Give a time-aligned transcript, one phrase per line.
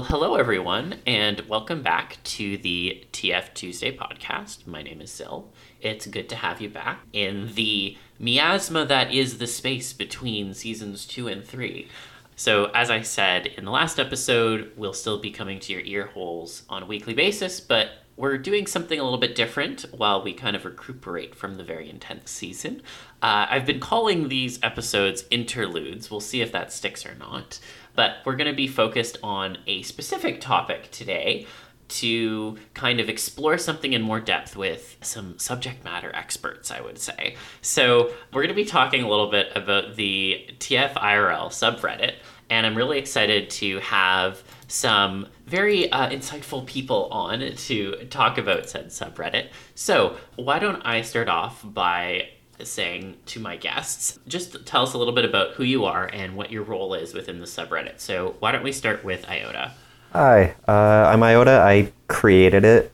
[0.00, 4.66] Well, hello everyone, and welcome back to the TF Tuesday podcast.
[4.66, 5.52] My name is Zil.
[5.82, 11.04] It's good to have you back in the miasma that is the space between seasons
[11.04, 11.88] two and three.
[12.34, 16.06] So, as I said in the last episode, we'll still be coming to your ear
[16.06, 17.90] holes on a weekly basis, but
[18.20, 21.88] we're doing something a little bit different while we kind of recuperate from the very
[21.88, 22.82] intense season.
[23.22, 26.10] Uh, I've been calling these episodes interludes.
[26.10, 27.58] We'll see if that sticks or not.
[28.00, 31.46] But we're going to be focused on a specific topic today
[31.88, 36.98] to kind of explore something in more depth with some subject matter experts, I would
[36.98, 37.36] say.
[37.60, 42.14] So, we're going to be talking a little bit about the TFIRL subreddit,
[42.48, 48.70] and I'm really excited to have some very uh, insightful people on to talk about
[48.70, 49.48] said subreddit.
[49.74, 52.30] So, why don't I start off by
[52.66, 56.36] saying to my guests, just tell us a little bit about who you are and
[56.36, 58.00] what your role is within the subreddit.
[58.00, 59.72] So, why don't we start with Iota?
[60.12, 60.72] Hi, uh,
[61.12, 61.62] I'm Iota.
[61.62, 62.92] I created it.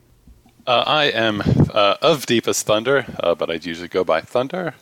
[0.67, 4.75] Uh, I am uh, of Deepest Thunder, uh, but I'd usually go by Thunder.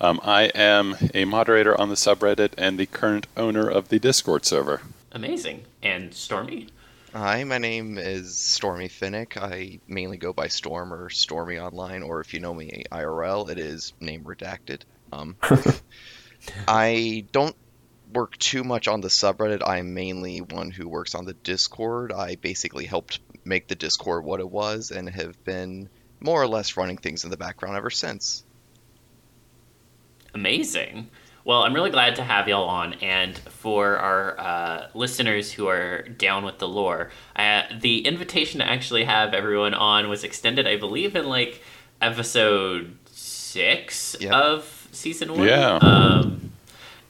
[0.00, 4.46] Um, I am a moderator on the subreddit and the current owner of the Discord
[4.46, 4.82] server.
[5.12, 5.64] Amazing.
[5.82, 6.68] And Stormy?
[7.12, 9.36] Hi, my name is Stormy Fennec.
[9.36, 13.58] I mainly go by Storm or Stormy online, or if you know me IRL, it
[13.58, 14.82] is name redacted.
[15.12, 15.36] Um,
[16.68, 17.56] I don't
[18.12, 19.60] work too much on the subreddit.
[19.66, 22.12] I'm mainly one who works on the Discord.
[22.12, 25.88] I basically helped make the Discord what it was and have been
[26.20, 28.44] more or less running things in the background ever since.
[30.32, 31.10] Amazing.
[31.44, 36.02] Well, I'm really glad to have y'all on, and for our uh, listeners who are
[36.02, 40.76] down with the lore, uh, the invitation to actually have everyone on was extended, I
[40.76, 41.62] believe, in like
[42.02, 44.32] episode six Yep.
[44.32, 45.46] of season one.
[45.48, 45.78] Yeah.
[45.80, 46.39] Um,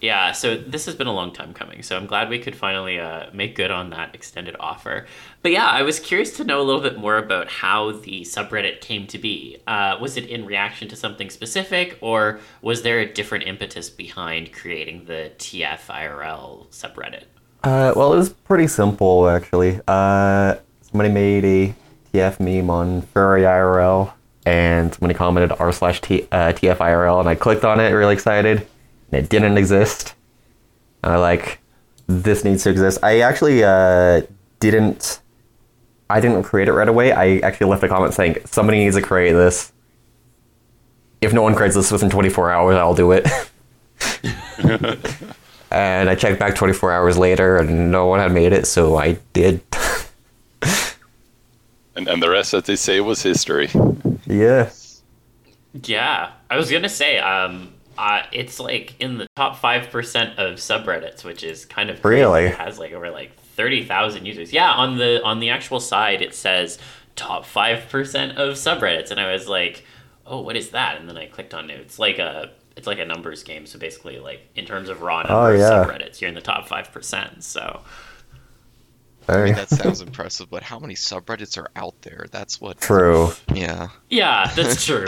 [0.00, 1.82] yeah, so this has been a long time coming.
[1.82, 5.06] So I'm glad we could finally uh, make good on that extended offer.
[5.42, 8.80] But yeah, I was curious to know a little bit more about how the subreddit
[8.80, 9.58] came to be.
[9.66, 14.52] Uh, was it in reaction to something specific, or was there a different impetus behind
[14.52, 17.24] creating the TFIRL subreddit?
[17.62, 19.80] Uh, well, it was pretty simple actually.
[19.86, 21.74] Uh, somebody made a
[22.14, 24.12] TF meme on Furry IRL,
[24.46, 28.66] and somebody commented r slash T- uh, TFIRL, and I clicked on it, really excited,
[29.10, 30.14] and it didn't exist.
[31.02, 31.58] And I like,
[32.06, 32.98] this needs to exist.
[33.02, 34.22] I actually uh,
[34.60, 35.20] didn't.
[36.08, 37.12] I didn't create it right away.
[37.12, 39.72] I actually left a comment saying somebody needs to create this.
[41.20, 43.26] If no one creates this within 24 hours, I'll do it.
[45.70, 49.18] And I checked back 24 hours later and no one had made it, so I
[49.32, 49.60] did.
[51.96, 53.68] And, and the rest, as they say, was history.
[54.24, 54.70] yeah.
[55.84, 60.56] Yeah, I was gonna say, um, uh, it's like in the top five percent of
[60.56, 62.20] subreddits, which is kind of crazy.
[62.22, 62.44] Really?
[62.46, 64.52] It has like over like thirty thousand users.
[64.52, 66.78] Yeah, on the on the actual side, it says
[67.14, 69.84] top five percent of subreddits, and I was like,
[70.26, 70.98] oh, what is that?
[70.98, 71.78] And then I clicked on it.
[71.78, 73.66] It's like a it's like a numbers game.
[73.66, 75.84] So basically, like in terms of raw Oh, numbers, yeah.
[75.84, 77.44] subreddits, you're in the top five percent.
[77.44, 77.82] So
[79.30, 82.26] I mean, that sounds impressive, but how many subreddits are out there?
[82.30, 82.80] That's what.
[82.80, 83.30] true.
[83.54, 83.88] Yeah.
[84.08, 85.06] yeah, that's true.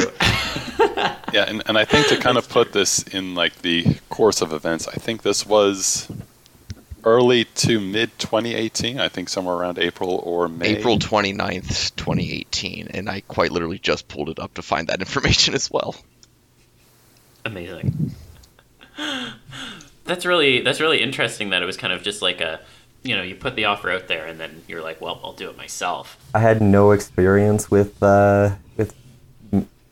[1.33, 4.53] Yeah, and, and I think to kind of put this in like the course of
[4.53, 6.09] events, I think this was
[7.05, 8.99] early to mid 2018.
[9.01, 10.77] I think somewhere around April or May.
[10.77, 15.55] April 29th, 2018, and I quite literally just pulled it up to find that information
[15.55, 15.97] as well.
[17.45, 18.15] Amazing.
[20.05, 22.61] That's really that's really interesting that it was kind of just like a
[23.03, 25.51] you know, you put the offer out there and then you're like, well, I'll do
[25.51, 26.17] it myself.
[26.35, 28.95] I had no experience with uh, with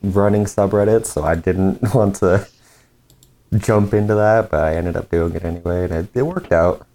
[0.02, 2.46] running subreddits, so I didn't want to
[3.58, 6.86] jump into that, but I ended up doing it anyway, and it, it worked out.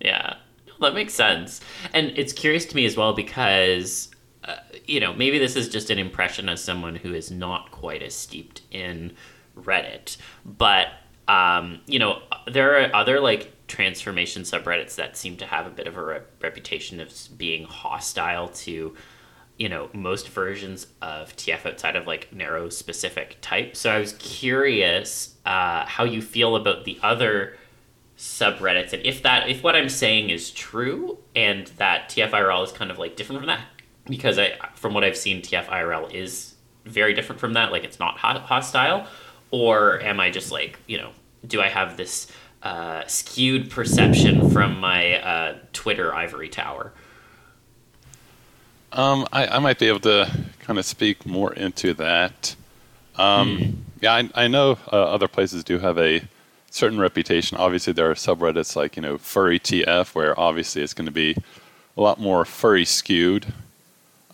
[0.00, 0.36] Yeah,
[0.80, 1.60] that makes sense.
[1.92, 4.10] And it's curious to me as well because,
[4.44, 4.56] uh,
[4.86, 8.14] you know, maybe this is just an impression as someone who is not quite as
[8.14, 9.14] steeped in
[9.58, 10.88] Reddit, but,
[11.26, 15.86] um, you know, there are other like transformation subreddits that seem to have a bit
[15.86, 18.94] of a re- reputation of being hostile to.
[19.56, 23.76] You know, most versions of TF outside of like narrow specific type.
[23.76, 27.54] So I was curious uh, how you feel about the other
[28.16, 32.90] subreddits and if that if what i'm saying is true and that tfirl is kind
[32.90, 33.60] of like different from that
[34.06, 38.16] because i from what i've seen tfirl is very different from that like it's not
[38.18, 39.04] ho- hostile
[39.50, 41.10] or am i just like you know
[41.48, 42.30] do i have this
[42.64, 46.92] uh, skewed perception from my uh, twitter ivory tower
[48.92, 50.30] Um, I, I might be able to
[50.60, 52.54] kind of speak more into that.
[53.16, 56.22] Um, Yeah, I, I know uh, other places do have a
[56.70, 57.56] certain reputation.
[57.56, 61.36] Obviously, there are subreddits like you know Furry TF, where obviously it's going to be
[61.96, 63.46] a lot more furry skewed.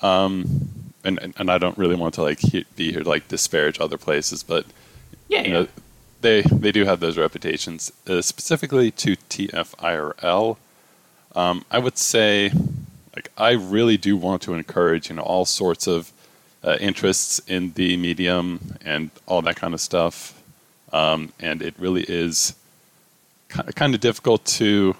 [0.02, 3.78] Um, and, and, I don't really want to like he, be here to like disparage
[3.80, 4.64] other places, but
[5.28, 5.66] Yeah, you yeah.
[6.20, 7.92] They they do have those reputations.
[8.06, 10.56] Uh, specifically to TFIRL,
[11.34, 12.50] um, I would say,
[13.14, 16.12] like I really do want to encourage you know all sorts of
[16.62, 20.40] uh, interests in the medium and all that kind of stuff.
[20.92, 22.54] Um, and it really is
[23.48, 24.96] kind kind of difficult to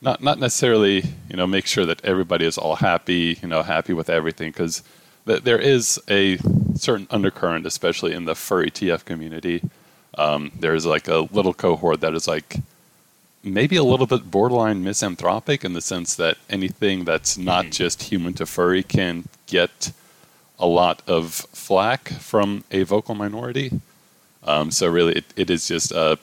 [0.00, 3.92] not not necessarily you know make sure that everybody is all happy you know happy
[3.92, 4.82] with everything because
[5.26, 6.38] th- there is a
[6.74, 9.62] certain undercurrent especially in the furry TF community
[10.18, 12.56] um, there's like a little cohort that is like
[13.44, 18.34] maybe a little bit borderline misanthropic in the sense that anything that's not just human
[18.34, 19.92] to furry can get
[20.58, 23.80] a lot of flack from a vocal minority.
[24.42, 26.18] Um, so really it, it is just a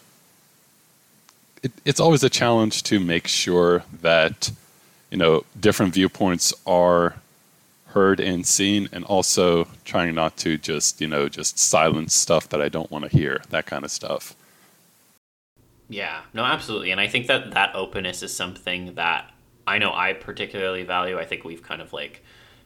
[1.64, 4.52] it, it's always a challenge to make sure that
[5.10, 7.16] you know different viewpoints are
[7.96, 12.62] heard and seen and also trying not to just you know just silence stuff that
[12.62, 14.36] i don't want to hear that kind of stuff
[15.90, 16.92] Yeah, no, absolutely.
[16.92, 19.32] And I think that that openness is something that
[19.68, 21.20] I know I particularly value.
[21.20, 22.24] I think we've kind of like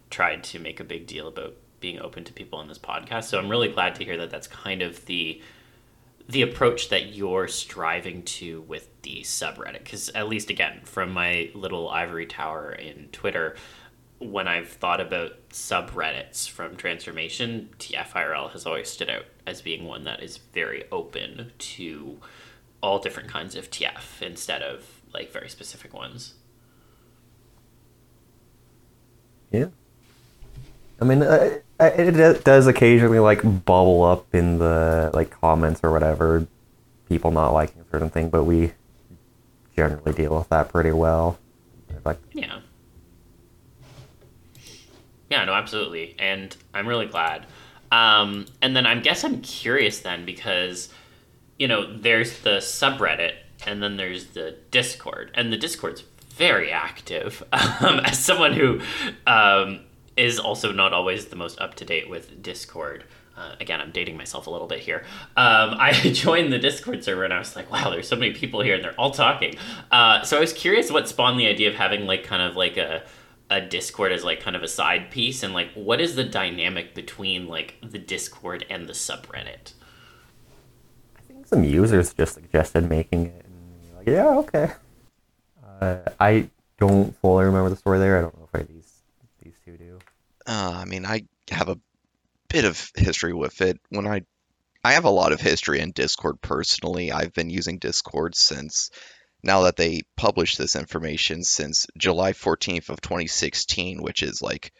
[0.09, 3.25] tried to make a big deal about being open to people on this podcast.
[3.25, 5.41] So I'm really glad to hear that that's kind of the
[6.27, 11.49] the approach that you're striving to with the subreddit because at least again from my
[11.55, 13.55] little ivory tower in twitter
[14.19, 20.04] when i've thought about subreddits from transformation tfirl has always stood out as being one
[20.04, 22.18] that is very open to
[22.81, 26.33] all different kinds of tf instead of like very specific ones
[29.51, 29.68] Yeah.
[31.01, 35.92] I mean, uh, it it does occasionally like bubble up in the like comments or
[35.92, 36.45] whatever,
[37.07, 38.74] people not liking a certain thing, but we
[39.75, 41.39] generally deal with that pretty well.
[42.06, 42.60] Like, Yeah.
[45.29, 46.15] Yeah, no, absolutely.
[46.19, 47.45] And I'm really glad.
[47.91, 50.89] Um, and then I guess I'm curious then because,
[51.57, 53.33] you know, there's the subreddit
[53.65, 55.31] and then there's the Discord.
[55.33, 56.03] And the Discord's
[56.33, 57.43] very active.
[57.81, 58.81] Um, as someone who
[59.25, 59.79] um,
[60.17, 63.05] is also not always the most up to date with Discord.
[63.37, 65.05] Uh, again, I'm dating myself a little bit here.
[65.37, 68.59] Um, I joined the Discord server and I was like, wow, there's so many people
[68.61, 69.55] here and they're all talking.
[69.91, 72.75] Uh, so I was curious what spawned the idea of having like kind of like
[72.75, 73.03] a
[73.50, 76.94] a Discord as like kind of a side piece and like what is the dynamic
[76.94, 79.74] between like the Discord and the subreddit?
[81.18, 84.74] I think some users just suggested making it, and you're like, yeah, okay.
[85.81, 88.18] Uh, I don't fully remember the story there.
[88.18, 88.94] I don't know if I, these
[89.44, 90.00] these two do.
[90.46, 91.80] Uh, I mean, I have a
[92.50, 93.80] bit of history with it.
[93.90, 94.24] When I
[94.84, 97.12] I have a lot of history in Discord personally.
[97.12, 98.92] I've been using Discord since
[99.44, 104.71] now that they published this information since July 14th of 2016, which is like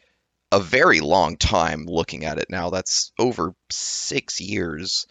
[0.52, 2.70] a very long time looking at it now.
[2.70, 5.06] That's over 6 years.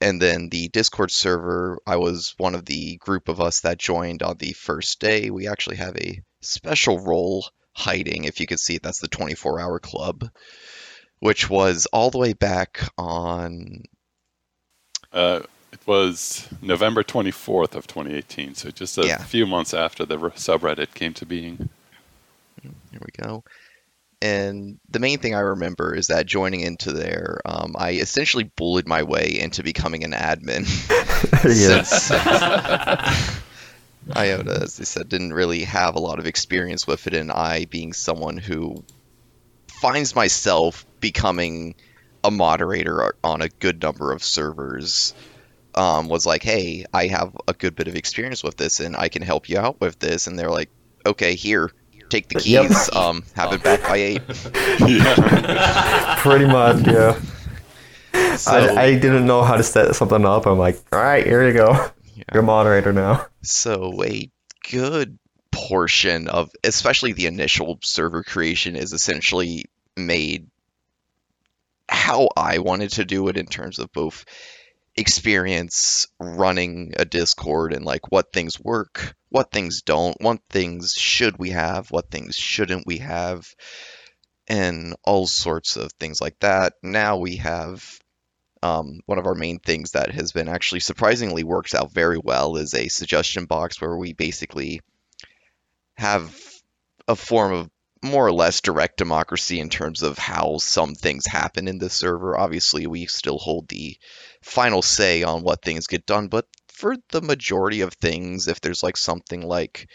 [0.00, 4.22] And then the Discord server, I was one of the group of us that joined
[4.22, 5.30] on the first day.
[5.30, 9.60] We actually have a special role hiding, if you could see it, that's the 24
[9.60, 10.28] hour club,
[11.20, 13.84] which was all the way back on.
[15.12, 15.40] uh,
[15.72, 19.18] it was november 24th of 2018 so just a Yeah.
[19.18, 21.68] few months after the subreddit came to being
[22.62, 23.44] Here we go.
[24.20, 28.88] And the main thing I remember is that joining into there, um, I essentially bullied
[28.88, 30.66] my way into becoming an admin.
[31.44, 31.82] yeah.
[31.82, 32.10] since
[34.16, 37.66] Iota, as they said, didn't really have a lot of experience with it, and I,
[37.66, 38.82] being someone who
[39.80, 41.76] finds myself becoming
[42.24, 45.14] a moderator on a good number of servers,
[45.78, 49.08] um, was like, "Hey, I have a good bit of experience with this, and I
[49.08, 50.70] can help you out with this." And they're like,
[51.06, 51.70] "Okay, here,
[52.08, 52.68] take the Yep.
[52.68, 52.90] keys.
[52.94, 54.22] Um, have it back by eight.
[54.86, 57.18] yeah Pretty much, yeah.
[58.36, 60.46] So, I, I didn't know how to set something up.
[60.46, 61.90] I'm like, all right, here you go.
[62.32, 63.26] You're a moderator now.
[63.42, 64.30] So a
[64.70, 65.18] good
[65.50, 69.66] portion of, especially the initial server creation, is essentially
[69.96, 70.48] made
[71.88, 74.24] how I wanted to do it in terms of both
[74.98, 81.38] experience running a Discord and like what things work, what things don't, what things should
[81.38, 83.46] we have, what things shouldn't we have,
[84.48, 86.74] and all sorts of things like that.
[86.82, 87.84] Now we have
[88.62, 92.56] um, one of our main things that has been actually surprisingly works out very well
[92.56, 94.80] is a suggestion box where we basically
[95.96, 96.36] have
[97.06, 97.70] a form of
[98.02, 102.38] more or less direct democracy in terms of how some things happen in the server.
[102.38, 103.96] Obviously, we still hold the
[104.42, 108.82] final say on what things get done, but for the majority of things, if there's
[108.82, 109.88] like something like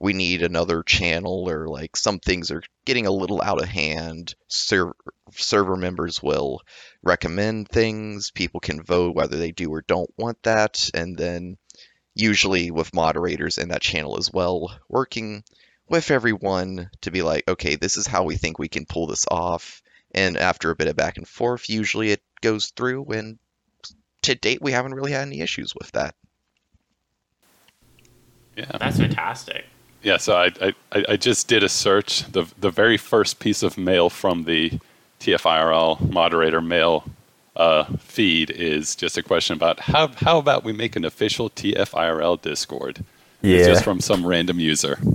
[0.00, 4.34] we need another channel or like some things are getting a little out of hand,
[4.48, 4.96] ser-
[5.32, 6.60] server members will
[7.02, 8.30] recommend things.
[8.32, 10.90] People can vote whether they do or don't want that.
[10.92, 11.56] And then,
[12.14, 15.44] usually, with moderators in that channel as well, working
[15.88, 19.26] with everyone to be like, okay, this is how we think we can pull this
[19.30, 19.82] off.
[20.14, 23.06] And after a bit of back and forth, usually it goes through.
[23.06, 23.38] And
[24.22, 26.14] to date, we haven't really had any issues with that.
[28.56, 28.66] Yeah.
[28.78, 29.64] That's fantastic.
[30.02, 30.52] Yeah, so I,
[30.92, 32.30] I, I just did a search.
[32.30, 34.78] The, the very first piece of mail from the
[35.20, 37.04] TFIRL moderator mail
[37.56, 42.42] uh, feed is just a question about how, how about we make an official TFIRL
[42.42, 43.04] Discord?
[43.44, 43.58] Yeah.
[43.58, 44.98] It's just from some random user.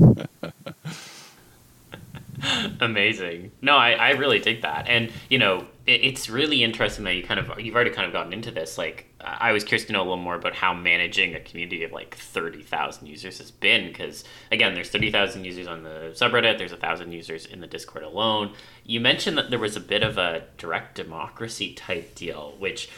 [2.80, 3.52] Amazing.
[3.62, 4.88] No, I, I really dig that.
[4.88, 8.14] And, you know, it, it's really interesting that you kind of, you've already kind of
[8.14, 8.78] gotten into this.
[8.78, 11.92] Like, I was curious to know a little more about how managing a community of
[11.92, 13.88] like 30,000 users has been.
[13.88, 18.04] Because, again, there's 30,000 users on the subreddit, there's a 1,000 users in the Discord
[18.04, 18.54] alone.
[18.86, 22.90] You mentioned that there was a bit of a direct democracy type deal, which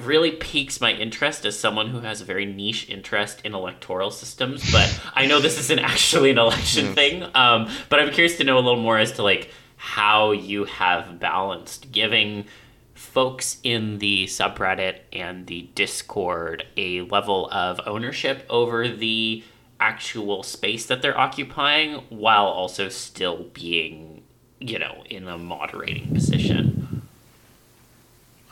[0.00, 4.70] really piques my interest as someone who has a very niche interest in electoral systems.
[4.72, 7.24] But I know this isn't actually an election thing.
[7.34, 11.18] Um, but I'm curious to know a little more as to like how you have
[11.18, 12.46] balanced giving
[12.94, 19.44] folks in the subreddit and the Discord a level of ownership over the
[19.80, 24.22] actual space that they're occupying while also still being,
[24.58, 26.73] you know, in a moderating position.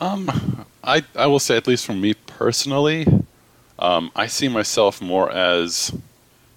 [0.02, 3.06] Um, I, I will say, at least for me personally,
[3.78, 5.92] um, I see myself more as,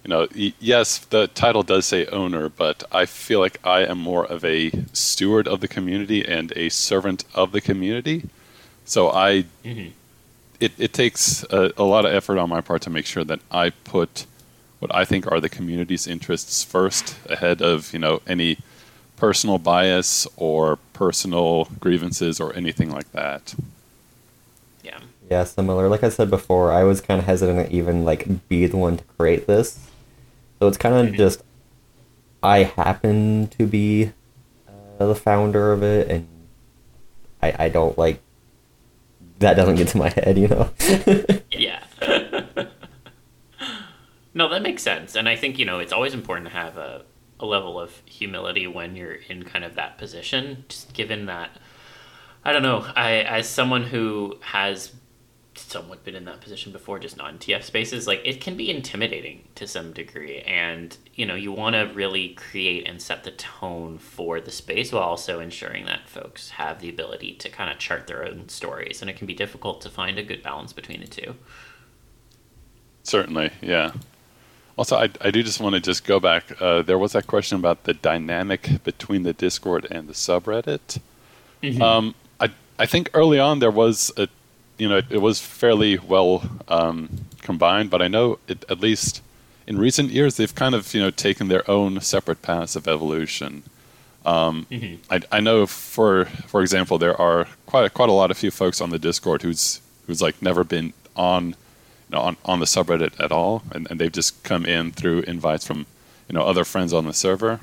[0.02, 0.26] you know,
[0.58, 4.72] yes, the title does say owner, but I feel like I am more of a
[4.92, 8.28] steward of the community and a servant of the community.
[8.84, 9.92] So I, Mhm.
[10.58, 13.38] it, it takes a, a lot of effort on my part to make sure that
[13.52, 14.26] I put
[14.80, 18.58] what I think are the community's interests first ahead of, you know, any
[19.16, 23.54] personal bias or personal grievances or anything like that.
[24.84, 24.98] Yeah.
[25.30, 25.88] Yeah, similar.
[25.88, 28.98] Like I said before, I was kind of hesitant to even like be the one
[28.98, 29.78] to create this.
[30.58, 31.16] So it's kind of Mhm.
[31.16, 31.42] just
[32.42, 34.12] I happen to be
[35.00, 36.26] uh, the founder of it, and
[37.42, 38.20] I I don't like
[39.38, 40.70] that doesn't get to my head, you know.
[41.50, 41.82] Yeah.
[44.34, 45.14] no, that makes sense.
[45.14, 47.02] And I think, you know, it's always important to have a,
[47.38, 51.50] a level of humility when you're in kind of that position, just given that,
[52.44, 54.92] I don't know, I, as someone who has
[55.58, 58.70] somewhat been in that position before, just not in TF spaces, like it can be
[58.70, 60.40] intimidating to some degree.
[60.40, 64.92] And, you know, you want to really create and set the tone for the space
[64.92, 69.00] while also ensuring that folks have the ability to kind of chart their own stories.
[69.00, 71.36] And it can be difficult to find a good balance between the two.
[73.02, 73.92] Certainly, yeah.
[74.76, 76.60] Also, I, I do just want to just go back.
[76.60, 81.00] Uh, there was that question about the dynamic between the Discord and the subreddit.
[81.80, 84.28] Um, I I think early on there was a,
[84.78, 87.08] you know, it, it was fairly well um,
[87.40, 89.22] combined, but I know it, at least
[89.66, 93.62] in recent years they've kind of you know taken their own separate paths of evolution.
[94.26, 94.66] Um,
[95.10, 98.80] I, I know for for example there are quite quite a lot of few folks
[98.80, 101.54] on the Discord who's who's like never been on
[102.12, 105.86] on, on the subreddit at all, and, and they've just come in through invites from
[106.28, 107.60] you know other friends on the server.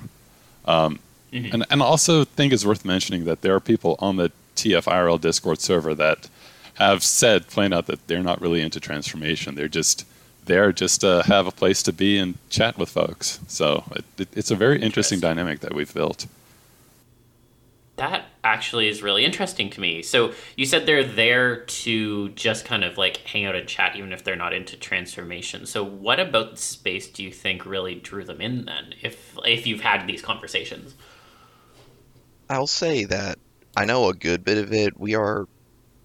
[0.65, 1.00] Um,
[1.31, 5.59] And and also think it's worth mentioning that there are people on the TFIRL Discord
[5.59, 6.29] server that
[6.75, 9.55] have said plain out that they're not really into transformation.
[9.55, 10.05] They're just
[10.45, 13.39] there just to have a place to be and chat with folks.
[13.47, 15.19] So it, it, it's a very interesting Interesting.
[15.19, 16.27] dynamic that we've built.
[17.95, 20.01] That actually is really interesting to me.
[20.01, 24.12] So you said they're there to just kind of like hang out and chat, even
[24.12, 25.65] if they're not into transformation.
[25.65, 28.95] So what about the space do you think really drew them in then?
[29.01, 30.95] If if you've had these conversations,
[32.50, 33.39] I'll say that
[33.75, 35.00] I know a good bit of it.
[35.00, 35.47] We are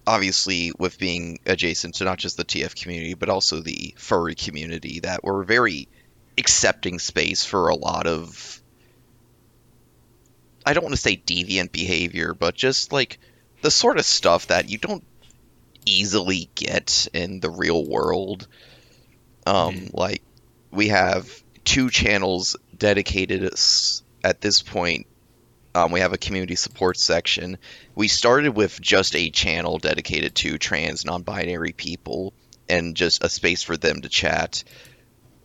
[0.07, 5.01] obviously with being adjacent to not just the TF community, but also the furry community,
[5.01, 5.87] that we're very
[6.37, 8.58] accepting space for a lot of
[10.69, 13.19] I don't want to say deviant behavior, but just like
[13.61, 15.03] the sort of stuff that you don't
[15.83, 18.47] easily get in the real world.
[19.47, 20.21] Um, like
[20.69, 21.27] we have
[21.63, 23.43] two channels dedicated
[24.23, 25.07] at this point
[25.75, 27.57] um, we have a community support section.
[27.95, 32.33] We started with just a channel dedicated to trans, non binary people
[32.67, 34.63] and just a space for them to chat,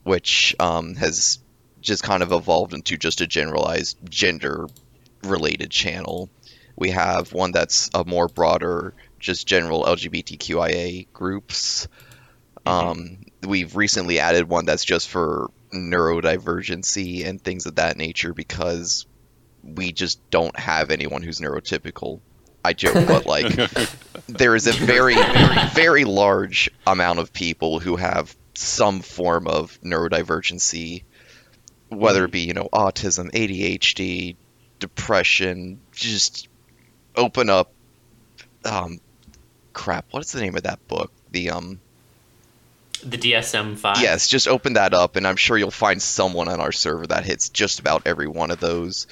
[0.03, 1.39] which um, has
[1.81, 4.67] just kind of evolved into just a generalized gender
[5.25, 6.31] related channel.
[6.77, 11.89] We have one that's a more broader, just general LGBTQIA groups.
[12.67, 19.07] Um, we've recently added one that's just for neurodivergency and things of that nature because
[19.63, 22.21] we just don't have anyone who's neurotypical.
[22.65, 23.55] I joke, but like
[24.27, 29.79] there is a very, very, very large amount of people who have some form of
[29.83, 31.05] neurodivergency,
[31.89, 34.37] whether it be you know autism, ADHD,
[34.79, 35.81] depression.
[35.93, 36.49] Just
[37.17, 37.73] open up,
[38.65, 39.01] um,
[39.73, 40.07] crap.
[40.11, 41.13] What's the name of that book?
[41.31, 41.81] The um,
[43.05, 44.01] The DSM five.
[44.01, 47.25] Yes, just open that up, and I'm sure you'll find someone on our server that
[47.25, 49.07] hits just about every one of those.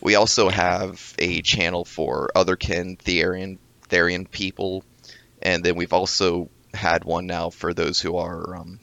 [0.00, 3.58] We also have a channel for otherkin Therian
[3.88, 4.84] Therian people,
[5.42, 8.80] and then we've also had one now for those who are um,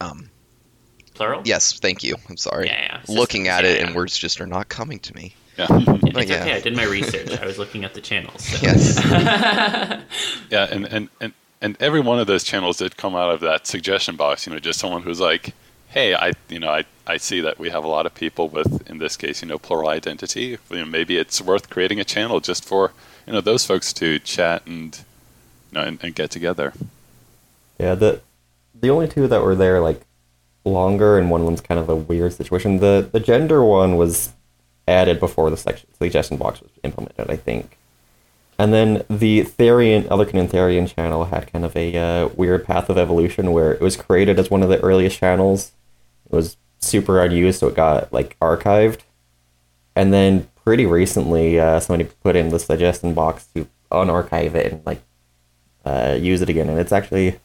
[0.00, 0.30] um
[1.20, 1.42] Plural.
[1.44, 2.16] yes, thank you.
[2.28, 2.66] I'm sorry.
[2.66, 3.14] Yeah, yeah.
[3.14, 3.86] Looking at Yeah, it yeah.
[3.86, 5.34] and words just are not coming to me.
[5.58, 5.66] Yeah.
[5.70, 6.36] It's But yeah.
[6.42, 6.54] okay.
[6.54, 7.38] I did my research.
[7.38, 8.42] I was looking at the channels.
[8.44, 8.58] So.
[8.62, 8.98] Yes.
[10.50, 13.66] Yeah, and, and, and, and every one of those channels did come out of that
[13.66, 15.54] suggestion box, you know, just someone who's like,
[15.88, 18.88] hey, I you know, I, I see that we have a lot of people with
[18.88, 20.56] in this case, you know, plural identity.
[20.70, 22.92] You know, maybe it's worth creating a channel just for,
[23.26, 24.96] you know, those folks to chat and
[25.70, 26.72] you know and, and get together.
[27.78, 28.20] Yeah, the
[28.80, 30.00] the only two that were there like
[30.64, 32.78] longer, and one of them's kind of a weird situation.
[32.78, 34.32] The the gender one was
[34.86, 37.78] added before the section suggestion box was implemented, I think.
[38.58, 42.98] And then the Therian, and Therian channel had kind of a uh, weird path of
[42.98, 45.72] evolution where it was created as one of the earliest channels.
[46.26, 49.00] It was super unused, so it got like archived.
[49.96, 54.84] And then pretty recently, uh, somebody put in the suggestion box to unarchive it and
[54.84, 55.00] like
[55.84, 57.40] uh, use it again, and it's actually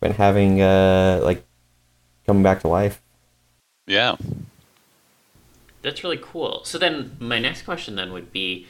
[0.00, 1.44] been having uh, like
[2.26, 3.02] coming back to life.
[3.86, 4.16] Yeah.
[5.82, 6.62] That's really cool.
[6.64, 8.66] So then, my next question then would be: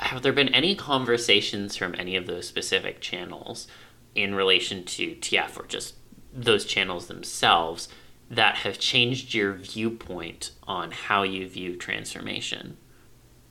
[0.00, 3.68] Have there been any conversations from any of those specific channels
[4.14, 5.94] in relation to TF or just
[6.32, 7.88] those channels themselves
[8.30, 12.76] that have changed your viewpoint on how you view transformation?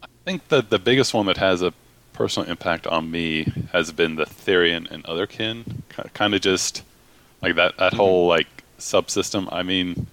[0.03, 1.73] I think that the biggest one that has a
[2.13, 5.63] personal impact on me has been the Therian and Otherkin.
[6.13, 6.83] Kind of just
[7.41, 7.97] like that that mm-hmm.
[7.97, 9.47] whole like subsystem.
[9.51, 10.07] I mean,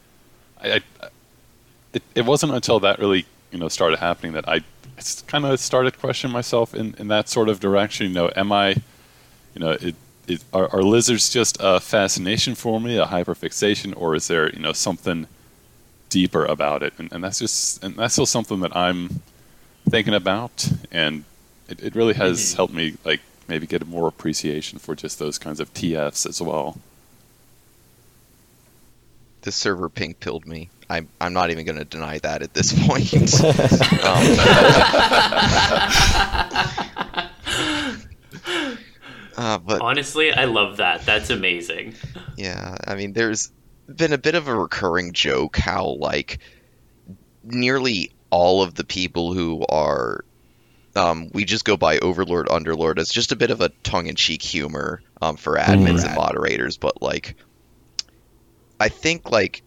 [0.62, 1.08] I, I
[1.92, 4.62] it, it wasn't until that really you know started happening that I
[5.26, 8.08] kind of started questioning myself in, in that sort of direction.
[8.08, 8.70] You know, am I,
[9.54, 9.94] you know, it,
[10.26, 14.60] it, are, are lizards just a fascination for me, a hyperfixation, or is there you
[14.60, 15.26] know something
[16.08, 16.94] deeper about it?
[16.98, 19.22] And, and that's just and that's still something that I'm
[19.88, 21.24] thinking about, and
[21.68, 22.56] it, it really has mm-hmm.
[22.56, 26.78] helped me like maybe get more appreciation for just those kinds of TFs as well.
[29.46, 30.70] This server pink pilled me.
[30.90, 33.32] I'm I'm not even going to deny that at this point.
[33.40, 33.52] um,
[39.36, 41.06] uh, but Honestly, I love that.
[41.06, 41.94] That's amazing.
[42.36, 43.52] Yeah, I mean, there's
[43.86, 46.40] been a bit of a recurring joke how, like,
[47.44, 50.24] nearly all of the people who are,
[50.96, 54.16] um, we just go by Overlord, Underlord It's just a bit of a tongue in
[54.16, 57.36] cheek humor um, for admins and moderators, but, like,
[58.78, 59.62] I think, like,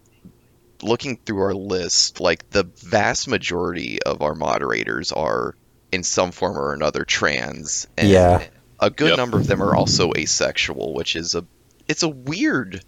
[0.82, 5.56] looking through our list, like, the vast majority of our moderators are
[5.91, 7.88] in some form or another trans.
[7.98, 8.43] And Yeah.
[8.82, 9.17] A good Yep.
[9.17, 11.45] number of them are also asexual, which is a
[11.89, 12.82] it's a weird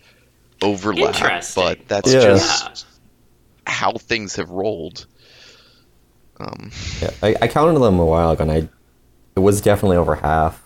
[0.61, 2.21] overlap, but that's Yeah.
[2.21, 2.85] just
[3.67, 5.05] how things have rolled.
[6.39, 8.69] Um, Yeah, I, I counted them a while ago, and I
[9.35, 10.63] it was definitely over half.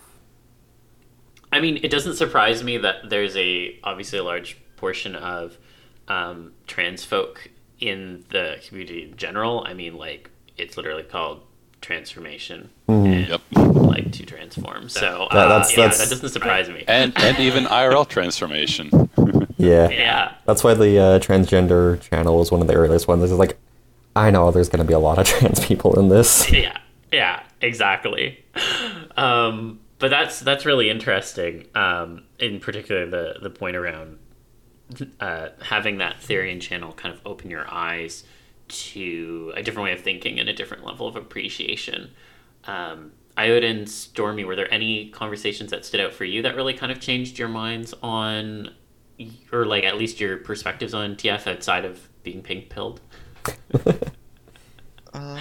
[1.51, 5.57] I mean, it doesn't surprise me that there's a obviously a large portion of
[6.07, 9.63] um, trans folk in the community in general.
[9.67, 11.41] I mean, like it's literally called
[11.81, 13.41] transformation and Yep.
[13.51, 14.89] like to transform.
[14.89, 16.83] So That- uh, that's- yeah, that's- that doesn't surprise me.
[16.87, 19.09] And and even IRL transformation.
[19.57, 23.23] Yeah, yeah, that's why the uh, transgender channel was one of the earliest ones.
[23.23, 23.57] It's like,
[24.13, 26.51] I know there's going to be a lot of trans people in this.
[26.51, 26.77] yeah,
[27.11, 28.43] yeah, exactly.
[29.15, 31.65] Um, but that's that's really interesting.
[31.73, 34.17] Um, in particular, the the point around
[35.19, 38.23] uh, having that Therian channel kind of open your eyes
[38.67, 42.11] to a different way of thinking and a different level of appreciation.
[42.65, 46.73] Um, Iota and Stormy, were there any conversations that stood out for you that really
[46.73, 48.69] kind of changed your minds on,
[49.51, 53.01] or like at least your perspectives on TF outside of being pink pilled?
[55.13, 55.39] um,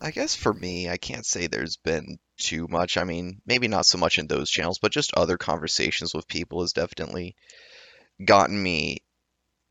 [0.00, 2.96] I guess for me, I can't say there's been too much.
[2.96, 6.60] I mean, maybe not so much in those channels, but just other conversations with people
[6.60, 7.34] has definitely
[8.24, 8.98] gotten me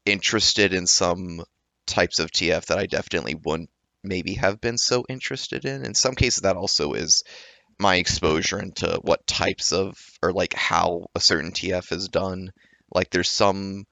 [0.06, 1.44] interested in some
[1.86, 3.70] types of TF that I definitely wouldn't
[4.04, 5.86] maybe have been so interested in.
[5.86, 7.24] In some cases, that also is
[7.80, 12.52] my exposure into what types of or like how a certain TF is done.
[12.94, 13.86] Like there's some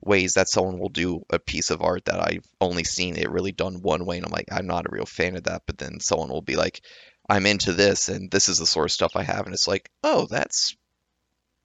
[0.00, 3.52] ways that someone will do a piece of art that I've only seen it really
[3.52, 5.62] done one way, and I'm like, I'm not a real fan of that.
[5.66, 6.80] But then someone will be like,
[7.28, 9.90] I'm into this, and this is the sort of stuff I have, and it's like,
[10.02, 10.76] oh, that's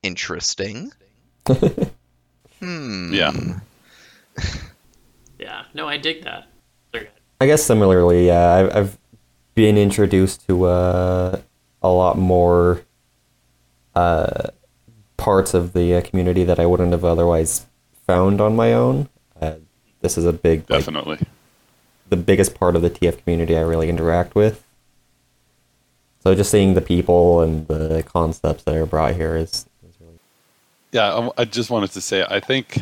[0.03, 0.91] interesting.
[2.59, 3.13] hmm.
[3.13, 3.31] Yeah.
[5.39, 5.63] Yeah.
[5.73, 6.49] No, I dig that.
[7.41, 8.97] I guess similarly, yeah, I've, I've
[9.55, 11.39] been introduced to uh,
[11.81, 12.81] a lot more
[13.95, 14.49] uh,
[15.15, 17.65] parts of the uh, community that I wouldn't have otherwise
[18.05, 19.07] found on my own.
[19.41, 19.53] Uh,
[20.01, 21.19] this is a big, like, Definitely.
[22.09, 24.65] the biggest part of the TF community I really interact with.
[26.21, 29.68] So just seeing the people and the concepts that are brought here is, is really
[30.91, 32.79] Yeah, I, I just wanted to say, I think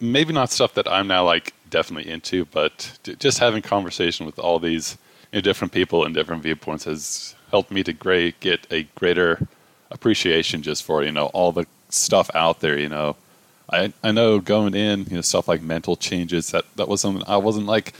[0.00, 4.58] maybe not stuff that I'm now like definitely into, but just having conversation with all
[4.58, 4.96] these
[5.32, 7.92] you know, different people and different viewpoints has helped me to
[8.40, 9.46] get a greater
[9.90, 12.78] appreciation just for you know all the stuff out there.
[12.78, 13.16] You know,
[13.70, 17.22] I I know going in, you know, stuff like mental changes that that was something
[17.26, 17.94] I wasn't like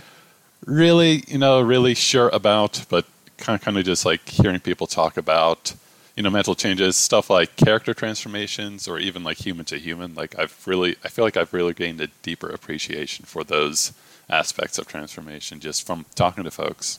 [0.67, 3.07] really you know really sure about, but
[3.39, 5.75] kind of, kind of just like hearing people talk about
[6.19, 10.37] you know mental changes stuff like character transformations or even like human to human like
[10.37, 13.93] i've really i feel like i've really gained a deeper appreciation for those
[14.29, 16.99] aspects of transformation just from talking to folks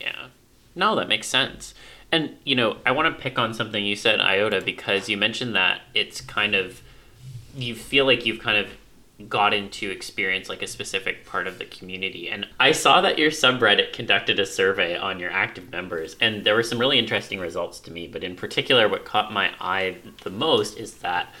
[0.00, 0.26] Yeah.
[0.74, 1.74] No, that makes sense.
[2.12, 5.54] And, you know, I want to pick on something you said, Iota, because you mentioned
[5.56, 6.82] that it's kind of,
[7.56, 8.68] you feel like you've kind of
[9.28, 12.28] gotten to experience like a specific part of the community.
[12.28, 16.54] And I saw that your subreddit conducted a survey on your active members, and there
[16.54, 18.06] were some really interesting results to me.
[18.06, 21.32] But in particular, what caught my eye the most is that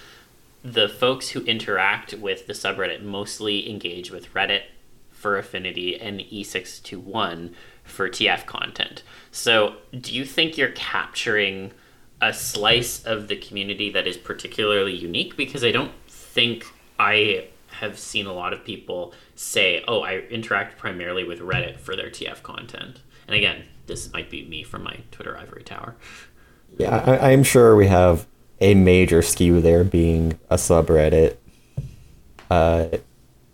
[0.64, 4.62] the folks who interact with the subreddit mostly engage with Reddit
[5.10, 7.52] Fur Affinity and E E621
[7.84, 9.02] for TF content.
[9.30, 11.72] So, do you think you're capturing
[12.22, 15.36] a slice of the community that is particularly unique?
[15.36, 16.66] Because I don't think
[16.98, 17.48] I
[17.80, 22.10] have seen a lot of people say, oh, I interact primarily with Reddit for their
[22.10, 23.00] TF content.
[23.26, 25.96] And again, this might be me from my Twitter ivory tower.
[26.78, 28.26] Yeah, I, I'm sure we have
[28.60, 31.36] a major skew there being a subreddit.
[32.50, 32.88] Uh,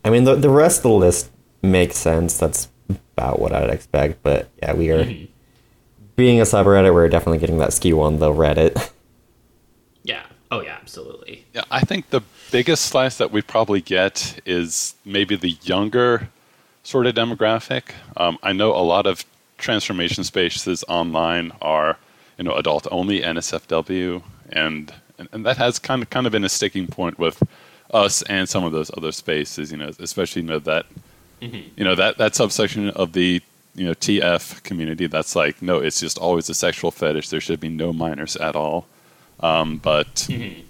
[0.04, 1.30] I mean, the, the rest of the list
[1.62, 2.36] makes sense.
[2.38, 4.22] That's about what I'd expect.
[4.22, 5.04] But yeah, we are
[6.16, 6.92] being a subreddit.
[6.92, 8.90] We're definitely getting that skew on the Reddit.
[10.04, 10.24] Yeah.
[10.50, 11.46] Oh, yeah, absolutely.
[11.54, 12.20] yeah i think the
[12.52, 16.28] biggest slice that we probably get is maybe the younger
[16.84, 17.92] sort of demographic.
[18.16, 19.24] Um, i know a lot of
[19.58, 21.96] transformation spaces online are
[22.36, 26.44] you know adult only nsfw and, and and that has kind of kind of been
[26.44, 27.42] a sticking point with
[27.92, 30.86] us and some of those other spaces you know especially you know that
[31.76, 33.40] you know that that subsection of the
[33.74, 37.30] you know TF community that's like no it's just always a sexual fetish.
[37.30, 38.86] There should be no minors at all.
[39.40, 40.64] Um, but I,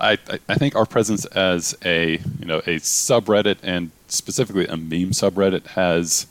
[0.00, 5.10] I I think our presence as a you know a subreddit and specifically a meme
[5.10, 6.26] subreddit has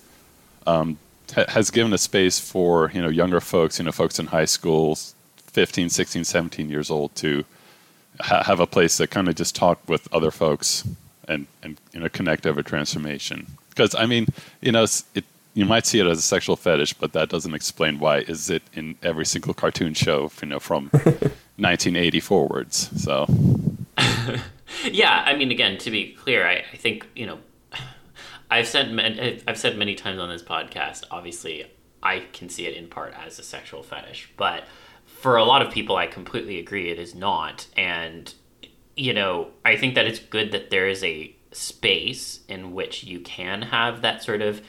[0.67, 0.97] um,
[1.33, 4.45] ha- has given a space for you know younger folks you know folks in high
[4.45, 4.97] school
[5.37, 7.43] 15 16 17 years old to
[8.21, 10.87] ha- have a place to kind of just talk with other folks
[11.27, 13.47] and and you know connect over transformation.
[13.69, 14.27] Because I mean
[14.61, 17.99] you know it you might see it as a sexual fetish but that doesn't explain
[17.99, 20.85] why is it in every single cartoon show you know from
[21.57, 23.25] 1980 forwards so
[24.91, 27.39] Yeah, I mean, again, to be clear, I, I think you know,
[28.51, 31.03] I've said I've said many times on this podcast.
[31.11, 31.65] Obviously,
[32.01, 34.63] I can see it in part as a sexual fetish, but
[35.05, 37.67] for a lot of people, I completely agree it is not.
[37.75, 38.33] And
[38.95, 43.19] you know, I think that it's good that there is a space in which you
[43.19, 44.61] can have that sort of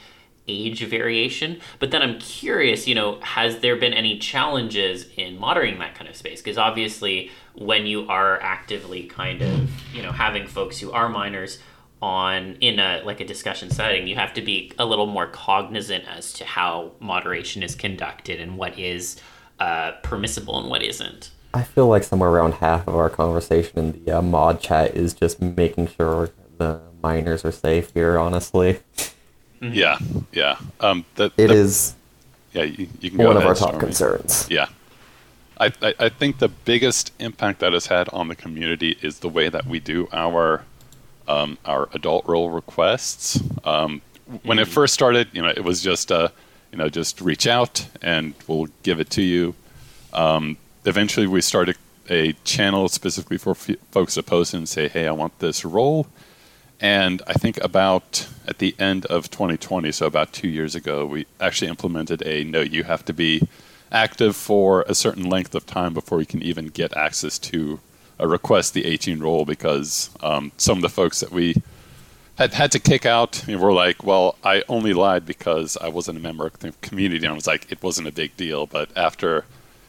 [0.51, 1.59] age variation.
[1.79, 6.09] But then I'm curious, you know, has there been any challenges in moderating that kind
[6.09, 6.41] of space?
[6.41, 11.59] Because obviously, when you are actively kind of, you know, having folks who are minors
[12.01, 16.03] on in a like a discussion setting, you have to be a little more cognizant
[16.07, 19.21] as to how moderation is conducted and what is
[19.59, 21.31] uh, permissible and what isn't.
[21.53, 25.13] I feel like somewhere around half of our conversation in the uh, mod chat is
[25.13, 28.17] just making sure the minors are safe here.
[28.17, 28.79] Honestly,
[29.61, 29.97] yeah
[30.31, 31.95] yeah um that, it that- is
[32.53, 33.79] yeah you, you can go one of our top Stormy.
[33.79, 34.47] concerns.
[34.49, 34.67] Yeah.
[35.59, 39.29] I, I, I think the biggest impact that has had on the community is the
[39.29, 40.63] way that we do our
[41.27, 43.39] um, our adult role requests.
[43.63, 44.01] Um,
[44.43, 46.29] when it first started, you know, it was just uh,
[46.71, 49.53] you know just reach out and we'll give it to you.
[50.13, 51.77] Um, eventually, we started
[52.09, 56.07] a channel specifically for f- folks to post and say, "Hey, I want this role."
[56.81, 61.27] And I think about at the end of 2020, so about two years ago, we
[61.39, 63.47] actually implemented a no, you have to be
[63.91, 67.79] active for a certain length of time before you can even get access to
[68.19, 71.55] uh, request the 18 role because um, some of the folks that we
[72.37, 75.89] had had to kick out you know, were like, well, I only lied because I
[75.89, 77.25] wasn't a member of the community.
[77.25, 78.65] And I was like, it wasn't a big deal.
[78.65, 79.45] But after,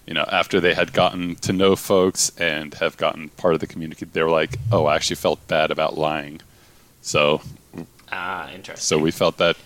[0.06, 3.66] you know, after they had gotten to know folks and have gotten part of the
[3.66, 6.42] community, they were like, oh, I actually felt bad about lying.
[7.02, 7.42] So,
[8.10, 8.82] Ah, interesting.
[8.82, 9.56] so we felt that,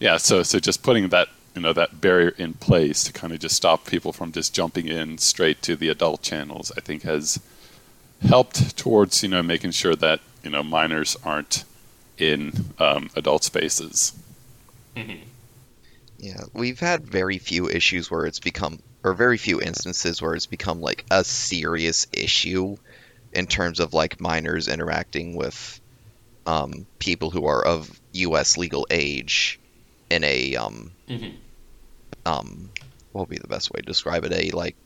[0.00, 0.16] yeah.
[0.18, 3.56] So, so just putting that, you know, that barrier in place to kind of just
[3.56, 7.40] stop people from just jumping in straight to the adult channels, I think has
[8.22, 11.64] helped towards, you know, making sure that you know minors aren't
[12.18, 14.12] in um, adult spaces.
[16.18, 20.46] Yeah, we've had very few issues where it's become, or very few instances where it's
[20.46, 22.76] become like a serious issue
[23.32, 25.80] in terms of like minors interacting with
[26.46, 28.56] um, people who are of U.S.
[28.56, 29.58] legal age
[30.10, 31.32] in a um, Mhm.
[32.24, 32.70] um,
[33.12, 34.32] what would be the best way to describe it?
[34.32, 34.76] A like,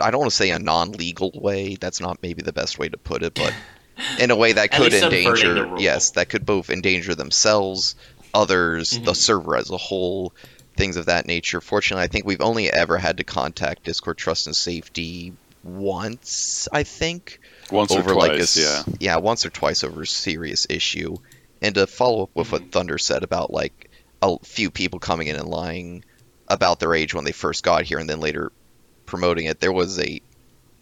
[0.00, 1.76] I don't want to say a non-legal way.
[1.76, 3.54] That's not maybe the best way to put it, but
[4.18, 7.94] in a way that could the endanger, yes, that could both endanger themselves,
[8.32, 9.16] others, the Mhm.
[9.16, 10.32] server as a whole,
[10.76, 11.60] things of that nature.
[11.60, 15.32] Fortunately, I think we've only ever had to contact Discord Trust and Safety
[15.64, 19.16] once, I think, Once over or like a twice, s- yeah.
[19.16, 21.16] once or twice over a serious issue.
[21.62, 22.70] And to follow up with what mm-hmm.
[22.70, 23.90] Thunder said about like
[24.22, 26.04] a few people coming in and lying
[26.48, 28.52] about their age when they first got here and then later
[29.06, 30.20] promoting it, there was a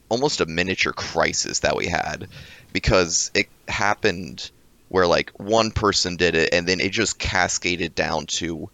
[0.09, 2.29] almost a miniature crisis that we had
[2.73, 4.51] because it happened
[4.89, 8.69] where like one person did it and then it just cascaded down to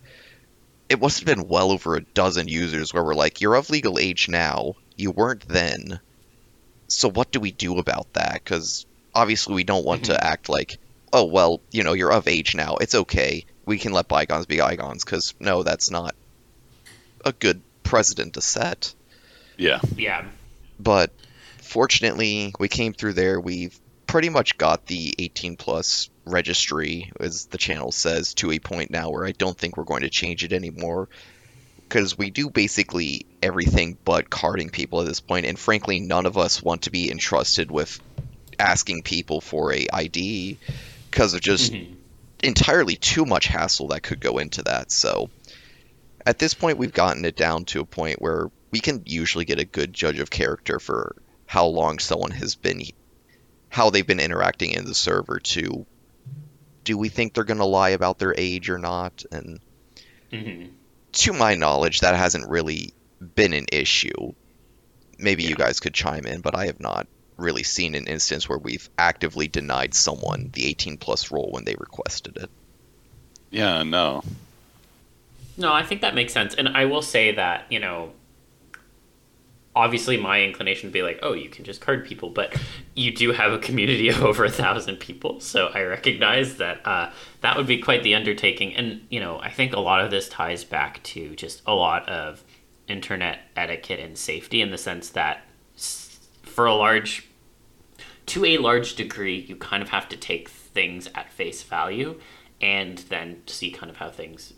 [0.88, 3.98] it must have been well over a dozen users where we're like, you're of legal
[3.98, 6.00] age now, you weren't then.
[6.88, 8.34] So what do we do about that?
[8.34, 10.26] Because obviously we don't want to mm-hmm.
[10.26, 10.78] act like,
[11.12, 14.58] oh well, you know, you're of age now, it's okay, we can let bygones be
[14.58, 15.04] bygones.
[15.04, 16.14] Because no, that's not
[17.24, 18.94] a good precedent to set
[19.56, 19.80] Yeah.
[19.96, 20.26] yeah.
[20.78, 21.10] but
[21.62, 27.56] fortunately we came through there we've pretty much got the 18 plus registry as the
[27.56, 30.52] channel says to a point now where i don't think we're going to change it
[30.52, 31.08] anymore
[31.88, 36.36] because we do basically everything but carding people at this point and frankly none of
[36.36, 37.98] us want to be entrusted with
[38.58, 40.58] asking people for a id
[41.10, 41.96] because of just Mhm.
[42.42, 44.92] entirely too much hassle that could go into that.
[44.92, 45.30] So
[46.26, 49.60] at this point, we've gotten it down to a point where we can usually get
[49.60, 52.82] a good judge of character for how long someone has been,
[53.70, 55.38] how they've been interacting in the server.
[55.40, 55.86] To
[56.84, 59.24] do we think they're going to lie about their age or not?
[59.32, 59.60] And
[60.32, 60.70] Mhm.
[61.12, 62.92] To my knowledge, that hasn't really
[63.34, 64.32] been an issue.
[65.18, 68.58] Maybe you guys could chime in, but I have not really seen an instance where
[68.58, 72.50] we've actively denied someone the 18 plus role when they requested it.
[73.50, 74.22] Yeah, no.
[75.56, 76.54] No, I think that makes sense.
[76.54, 78.12] And I will say that, you know,
[79.78, 82.52] obviously my inclination would be like, oh, you can just card people, but
[82.96, 85.38] you do have a community of over a thousand people.
[85.38, 87.12] So I recognize that uh,
[87.42, 88.74] that would be quite the undertaking.
[88.74, 92.08] And, you know, I think a lot of this ties back to just a lot
[92.08, 92.42] of
[92.88, 95.44] internet etiquette and safety in the sense that
[96.42, 97.28] for a large
[98.26, 102.20] to a large degree, you kind of have to take things at face value
[102.60, 104.54] and then see kind of how things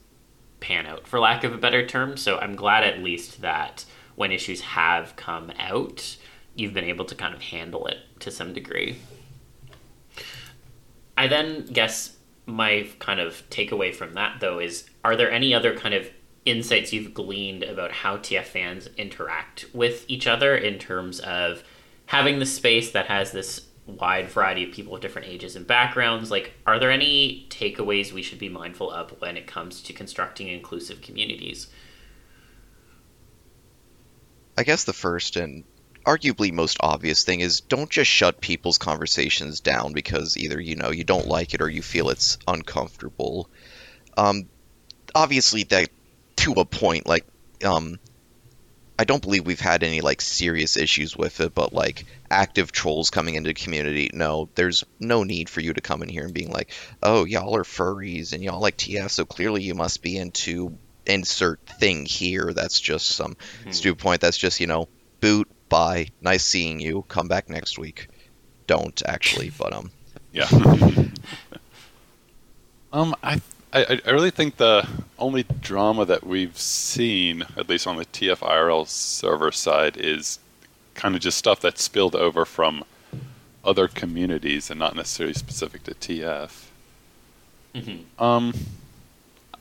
[0.61, 2.16] pan out, for lack of a better term.
[2.16, 3.85] So I'm glad at least that
[4.16, 6.16] when issues have come out,
[6.55, 8.99] you've been able to kind of handle it to some degree.
[11.16, 15.77] I then guess my kind of takeaway from that, though, is are there any other
[15.77, 16.11] kind of
[16.44, 21.62] insights you've gleaned about how TF fans interact with each other in terms of
[22.07, 26.31] having the space that has this wide variety of people of different ages and backgrounds?
[26.31, 30.49] Like, are there any takeaways we should be mindful of when it comes to constructing
[30.49, 31.68] inclusive communities?
[34.57, 35.65] I guess the first and
[36.05, 40.91] arguably most obvious thing is don't just shut people's conversations down because either you know
[40.91, 43.49] you don't like it or you feel it's uncomfortable.
[44.17, 44.49] Um,
[45.15, 45.89] obviously that
[46.37, 47.27] to a point, like
[47.65, 47.99] um,
[48.99, 53.11] I don't believe we've had any like serious issues with it, but like active trolls
[53.11, 56.35] coming into the community, no, there's no need for you to come in here and
[56.35, 56.71] being like,
[57.03, 61.61] oh, y'all are furries and y'all like TF, so clearly you must be into insert
[61.67, 62.53] thing here.
[62.53, 63.37] That's just some
[63.71, 64.21] stupid point.
[64.21, 64.89] That's just you know,
[65.21, 67.05] boot, bye, nice seeing you.
[67.09, 68.09] Come back next week.
[68.67, 69.91] Don't actually, but um,
[70.33, 70.49] Yeah.
[72.93, 73.41] um, I,
[73.73, 74.87] I I really think the
[75.19, 80.39] only drama that we've seen, at least on the TFIRL server side, is
[80.95, 82.85] kind of just stuff that spilled over from
[83.65, 86.67] other communities and not necessarily specific to TF.
[87.75, 88.23] Mm-hmm.
[88.23, 88.55] Um,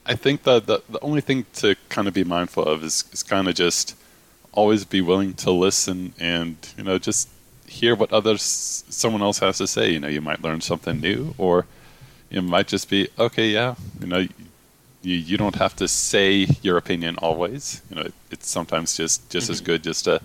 [0.06, 3.22] I think that the the only thing to kind of be mindful of is is
[3.22, 3.96] kind of just
[4.52, 7.28] always be willing to listen and you know just
[7.66, 8.42] hear what others
[8.88, 9.92] someone else has to say.
[9.92, 11.66] You know, you might learn something new, or
[12.30, 13.50] it might just be okay.
[13.50, 14.26] Yeah, you know,
[15.02, 17.82] you you don't have to say your opinion always.
[17.90, 19.66] You know, it, it's sometimes just just as mm-hmm.
[19.66, 20.20] good just to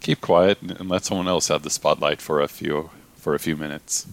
[0.00, 3.38] keep quiet and, and let someone else have the spotlight for a few for a
[3.38, 4.06] few minutes.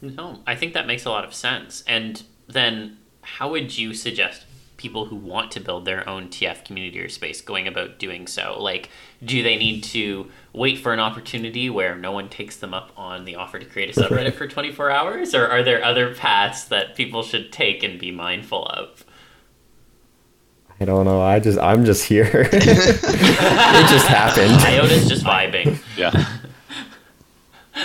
[0.00, 1.82] No, I think that makes a lot of sense.
[1.86, 4.44] And then, how would you suggest
[4.76, 8.56] people who want to build their own TF community or space going about doing so?
[8.60, 8.88] Like,
[9.24, 13.24] do they need to wait for an opportunity where no one takes them up on
[13.24, 15.34] the offer to create a subreddit for 24 hours?
[15.34, 19.04] Or are there other paths that people should take and be mindful of?
[20.78, 21.22] I don't know.
[21.22, 22.48] I just I'm just here.
[22.52, 24.52] it just happened.
[24.60, 25.78] Iota's just vibing.
[25.96, 26.12] Yeah.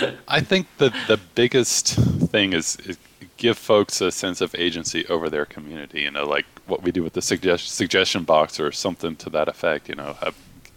[0.28, 2.98] I think the the biggest thing is, is
[3.42, 6.02] give folks a sense of agency over their community.
[6.02, 9.48] You know, like what we do with the suggest- suggestion box or something to that
[9.48, 9.88] effect.
[9.88, 10.36] You know, have,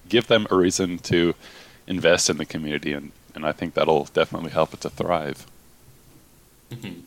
[0.09, 1.35] give them a reason to
[1.85, 5.45] invest in the community, and, and I think that'll definitely help it to thrive.
[6.71, 7.01] Mm-hmm.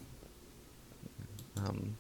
[1.67, 1.97] Um,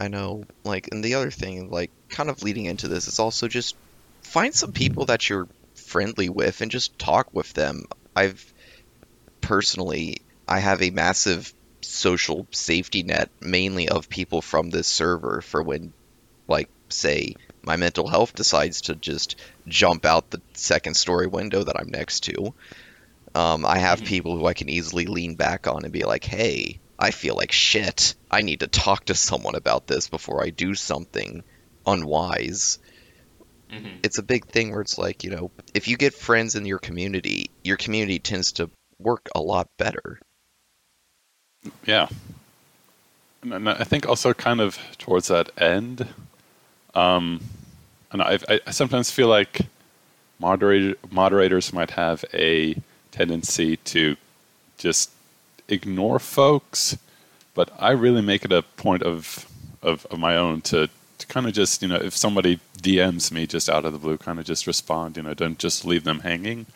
[0.00, 3.46] I know, like, and the other thing, like, kind of leading into this, is also
[3.46, 3.76] just
[4.22, 7.84] find some people that you're friendly with and just talk with them.
[8.16, 8.52] I've
[9.40, 11.54] personally, I have a massive
[11.86, 15.92] social safety net, mainly of people from this server, for when,
[16.48, 21.78] like, say, my mental health decides to just jump out the second story window that
[21.78, 22.54] I'm next to.
[23.34, 26.78] Um, I have people who I can easily lean back on and be like, hey,
[26.98, 28.14] I feel like shit.
[28.30, 31.42] I need to talk to someone about this before I do something
[31.86, 32.78] unwise.
[33.72, 33.98] Mm-hmm.
[34.02, 36.78] It's a big thing where it's like, you know, if you get friends in your
[36.78, 40.20] community, your community tends to work a lot better.
[41.84, 42.08] Yeah.
[43.42, 46.08] And, I think also kind of towards that end,
[46.94, 47.40] um,
[48.10, 49.62] and I, I sometimes feel like
[50.38, 52.76] moderator, moderators might have a
[53.10, 54.16] tendency to
[54.78, 55.10] just
[55.68, 56.96] ignore folks,
[57.54, 59.46] but I really make it a point of
[59.82, 63.46] of, of my own to, to kind of just you know if somebody DMs me
[63.46, 65.16] just out of the blue, kind of just respond.
[65.16, 66.66] You know, don't just leave them hanging,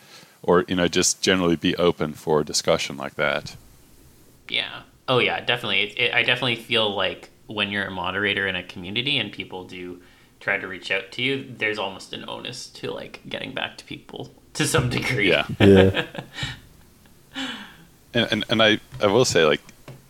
[0.42, 3.56] or you know just generally be open for a discussion like that.
[4.50, 4.82] Yeah.
[5.06, 5.80] Oh yeah, definitely.
[5.82, 9.64] It, it, I definitely feel like when you're a moderator in a community and people
[9.64, 10.00] do
[10.40, 13.84] try to reach out to you, there's almost an onus to like getting back to
[13.84, 15.30] people to some degree.
[15.30, 15.46] Yeah.
[15.58, 16.06] Yeah.
[18.14, 19.60] and, and, and I, I will say like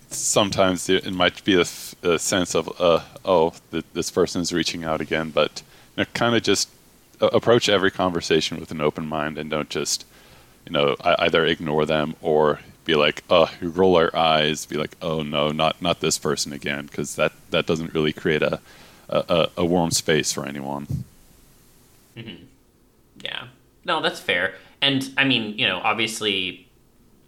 [0.09, 1.65] sometimes it might be a,
[2.03, 5.63] a sense of uh, oh th- this person is reaching out again but
[5.97, 6.71] you know, kind of just
[7.21, 10.07] approach every conversation with an open mind and don't just
[10.65, 14.97] you know either ignore them or be like oh you roll our eyes be like
[15.01, 18.61] oh no not not this person again because that that doesn't really create a
[19.09, 20.87] a, a warm space for anyone
[22.17, 22.45] mm-hmm.
[23.21, 23.45] yeah
[23.85, 26.69] no that's fair and i mean you know obviously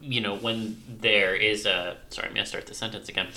[0.01, 1.97] you know, when there is a.
[2.09, 3.29] Sorry, I'm to start the sentence again.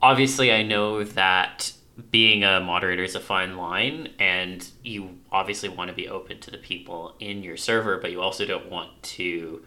[0.00, 1.72] Obviously, I know that
[2.10, 6.50] being a moderator is a fine line, and you obviously want to be open to
[6.50, 9.62] the people in your server, but you also don't want to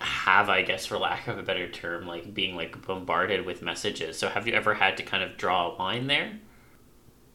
[0.00, 4.18] have, I guess, for lack of a better term, like being like bombarded with messages.
[4.18, 6.38] So, have you ever had to kind of draw a line there?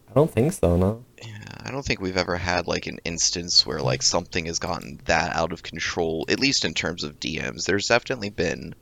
[0.09, 1.03] I don't think so, no.
[1.21, 4.99] Yeah, I don't think we've ever had like an instance where like something has gotten
[5.05, 7.65] that out of control, at least in terms of DMs.
[7.65, 8.75] There's definitely been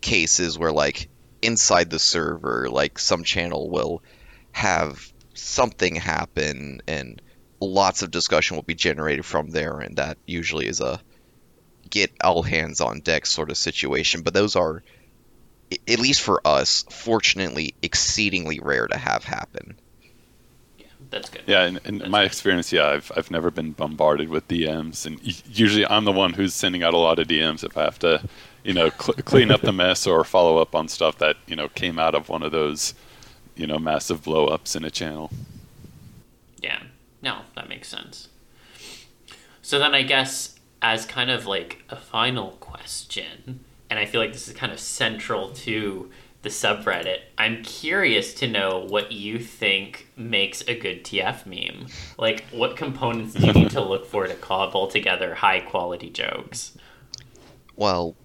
[0.00, 1.08] cases where like
[1.42, 4.02] inside the server, like some channel will
[4.52, 7.20] have something happen and
[7.60, 11.00] lots of discussion will be generated from there and that usually is a
[11.90, 14.82] get all hands on deck sort of situation, but those are
[15.88, 19.76] at least for us, fortunately exceedingly rare to have happen
[20.78, 21.42] Yeah, that's good.
[21.46, 22.26] Yeah, in, in my good.
[22.26, 26.54] experience, yeah, I've I've never been bombarded with DMs, and usually I'm the one who's
[26.54, 28.22] sending out a lot of DMs if I have to,
[28.64, 31.68] you know, cl- clean up the mess or follow up on stuff that you know
[31.68, 32.94] came out of one of those,
[33.56, 35.30] you know, massive blowups in a channel.
[36.62, 36.82] Yeah,
[37.22, 38.28] no, that makes sense.
[39.62, 44.32] So then I guess as kind of like a final question, and I feel like
[44.32, 46.10] this is kind of central to
[46.42, 47.18] the subreddit.
[47.36, 51.86] I'm curious to know what you think makes a good TF meme.
[52.16, 56.72] Like, what components do you need to look for to cobble together high quality jokes?
[57.76, 58.16] Well,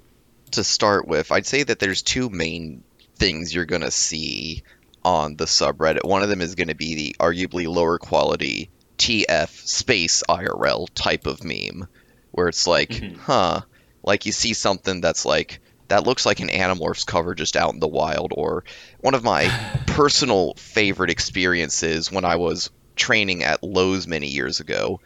[0.51, 2.84] to start with, I'd say that there's two main
[3.18, 4.64] things you're going to see
[5.03, 6.06] on the subreddit.
[6.06, 11.28] One of them is going to be the arguably lower quality TF space IRL type
[11.28, 11.88] of meme,
[12.36, 13.18] where it's like, mm-hmm.
[13.20, 13.62] huh,
[14.04, 17.80] like you see something that's like, that looks like an Animorphs cover just out in
[17.80, 18.34] the wild.
[18.36, 18.66] Or
[19.00, 19.48] one of my
[19.88, 25.00] personal favorite experiences when I was training at Lowe's many years ago,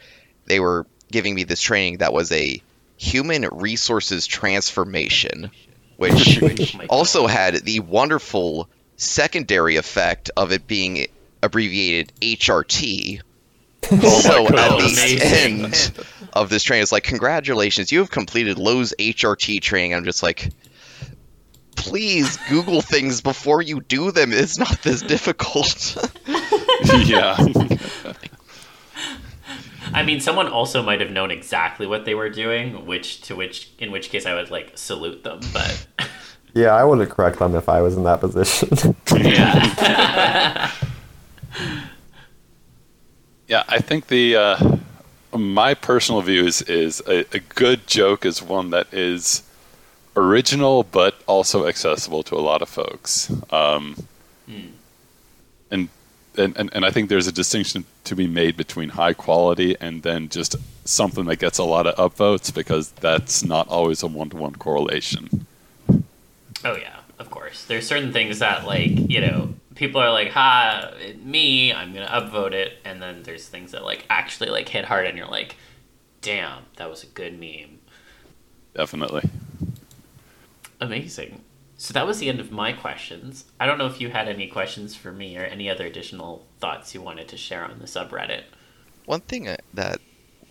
[0.46, 2.62] they were giving me this training that was a
[2.98, 5.52] human resources transformation,
[5.98, 6.42] which
[6.76, 8.68] Oh also had the wonderful
[8.98, 11.06] secondary effect of it being
[11.44, 13.22] abbreviated HRT.
[13.92, 15.92] Oh so at the end
[16.34, 19.94] of this training, it's like, congratulations, you have completed Lowe's HRT training.
[19.94, 20.52] I'm just like,
[21.76, 24.32] please Google things before you do them.
[24.34, 25.98] It's not this difficult.
[27.06, 27.38] yeah.
[29.94, 33.72] I mean, someone also might have known exactly what they were doing, which to which
[33.80, 35.40] in which case I would like salute them.
[35.52, 35.88] But
[36.54, 38.96] Yeah, I wouldn't correct them if I was in that position.
[39.16, 40.72] yeah,
[43.48, 44.78] Yeah, I think the uh,
[45.38, 49.44] my personal view is is a, a good joke is one that is
[50.16, 53.32] original but also accessible to a lot of folks.
[53.52, 53.96] Um,
[55.72, 55.90] and,
[56.38, 60.02] and and and I think there's a distinction to be made between high quality and
[60.04, 60.56] then just
[60.86, 64.54] something that gets a lot of upvotes because that's not always a one to one
[64.56, 65.46] correlation.
[66.66, 67.66] oh yeah, of course.
[67.66, 70.92] There's certain things that like you know people are like, "Ha,
[71.24, 75.08] me, I'm gonna upvote it," and then there's things that like actually like hit hard,
[75.08, 75.56] and you're like,
[76.22, 77.80] "Damn, that was a good meme."
[78.76, 79.24] Definitely.
[80.82, 81.44] Amazing.
[81.78, 83.46] So that was the end of my questions.
[83.60, 86.94] I don't know if you had any questions for me or any other additional thoughts
[86.94, 88.44] you wanted to share on the subreddit.
[89.06, 90.02] One thing uh, that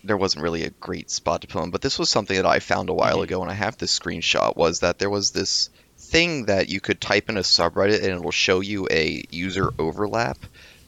[0.03, 2.59] there wasn't really a great spot to put on, but this was something that I
[2.59, 3.23] found a while Mhm.
[3.23, 5.69] ago, and I have this screenshot, was that there was this
[6.11, 9.71] thing that you could type in a subreddit and it will show you a user
[9.79, 10.37] overlap.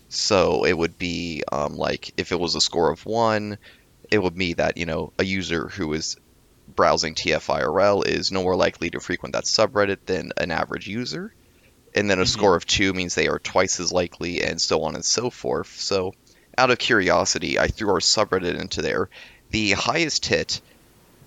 [0.09, 3.57] So it would be um, like if it was a score of one,
[4.11, 6.15] it would be that you know a user who is
[6.67, 11.34] browsing TFIRL is no more likely to frequent that subreddit than an average user.
[11.95, 12.28] And then a Mhm.
[12.28, 15.69] score of two means they are twice as likely, and so on and so forth.
[15.78, 16.11] So,
[16.57, 19.09] out of curiosity, I threw our subreddit into there.
[19.49, 20.61] The highest hit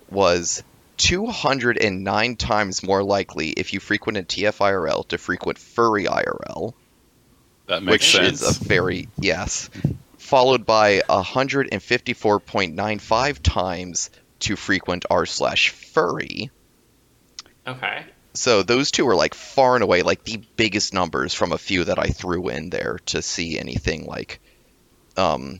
[0.07, 0.63] was
[0.97, 6.73] 209 times more likely if you frequent a TFIRL to frequent Furry IRL,
[7.67, 8.41] That makes which sense.
[8.41, 9.69] is a very yes,
[10.17, 16.51] followed by 154.95 times to frequent r slash furry.
[17.67, 18.05] Okay.
[18.33, 21.85] So those two are like far and away like the biggest numbers from a few
[21.85, 24.41] that I threw in there to see anything like
[25.15, 25.57] um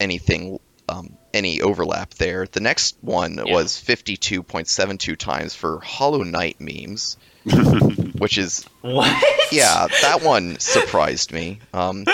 [0.00, 0.58] anything
[0.88, 2.46] um any overlap there.
[2.46, 3.52] The next one Yeah.
[3.52, 7.18] was 52.72 times for Hollow Knight memes,
[8.18, 9.06] which is What?
[9.52, 11.58] yeah, that one surprised me.
[11.74, 12.06] Um,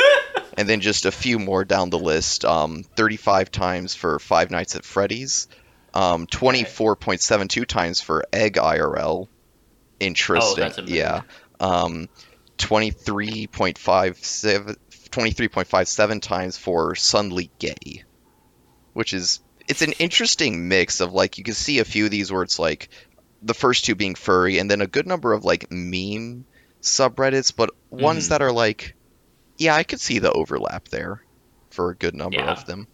[0.58, 2.44] and then just a few more down the list.
[2.44, 5.46] Um, 35 times for Five Nights at Freddy's.
[5.94, 9.28] Um, 24.72 times for Egg IRL.
[10.00, 10.64] Interesting.
[10.64, 11.20] Oh, that's yeah.
[11.60, 12.08] Um,
[12.58, 14.76] 23.57
[15.10, 18.04] 23.57 times for Suddenly Gay,
[18.92, 22.32] which is it's an interesting mix of like you can see a few of these
[22.32, 22.88] where it's like
[23.42, 26.44] the first two being furry and then a good number of like meme
[26.82, 28.28] subreddits, but ones Mhm.
[28.30, 28.94] that are like,
[29.58, 31.22] yeah, I could see the overlap there
[31.70, 32.52] for a good number Yeah.
[32.52, 32.88] of them.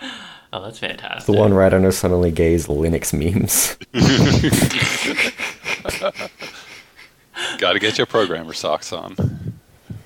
[0.52, 1.26] Oh, that's fantastic.
[1.26, 3.76] the one right under suddenly gay's Linux memes.
[7.58, 9.45] Got to get your programmer socks on.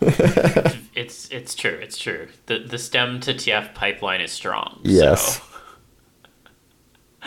[0.02, 1.78] It's it's true.
[1.82, 2.28] It's true.
[2.46, 4.80] The the stem to TF pipeline is strong.
[4.82, 5.36] Yes.
[5.38, 5.42] so-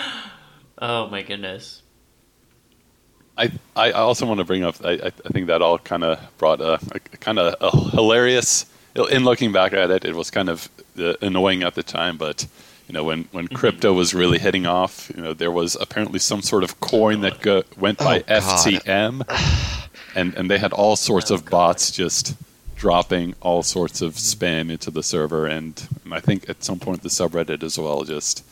[0.79, 1.81] Oh my goodness.
[3.37, 4.75] I, I also want to bring up.
[4.83, 8.65] I, I I think that all kind of brought a, a kind of a hilarious.
[9.09, 10.69] In looking back at it, it was kind of
[10.99, 12.45] uh, annoying at the time, but
[12.87, 16.41] you know when when crypto was really hitting off, you know there was apparently some
[16.43, 18.65] sort of coin that go, went by Oh, God.
[18.67, 22.35] FTM, and and they had all sorts Oh, of bots just
[22.83, 27.01] dropping all sorts of spam into the server, and, and I think at some point
[27.01, 28.43] the subreddit as well just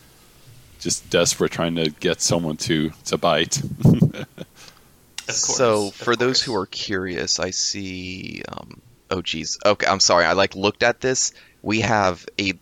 [0.79, 3.61] just desperate trying to get someone to to bite.
[3.83, 5.57] Course.
[5.57, 8.41] so of for those who are curious, I see.
[8.47, 9.59] Um, oh geez.
[9.65, 10.23] Okay, I'm sorry.
[10.23, 11.33] I like looked at this.
[11.61, 12.53] We have a.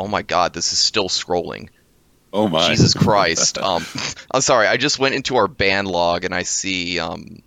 [0.00, 1.68] Oh my God, this is still scrolling.
[2.32, 2.66] oh my!
[2.66, 3.58] Jesus Christ.
[3.58, 3.86] Um,
[4.32, 4.66] I'm sorry.
[4.66, 7.42] I just went into our ban log and I see um,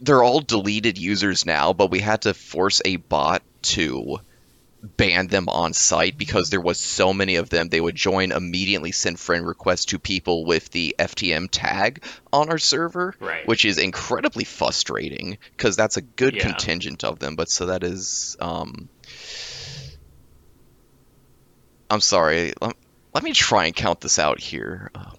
[0.00, 4.18] they're all deleted users now, but we had to force a bot to
[4.80, 7.68] ban them on site because there was so many of them.
[7.68, 12.58] They would join immediately, send friend requests to people with the FTM tag on our
[12.58, 13.46] server, Right.
[13.48, 16.42] which is incredibly frustrating because that's a good Yeah.
[16.46, 17.34] contingent of them.
[17.34, 18.36] But so that is.
[18.38, 18.88] Um,
[21.90, 22.52] I'm sorry.
[22.60, 22.76] Let,
[23.14, 24.90] let me try and count this out here.
[24.94, 25.10] Uh,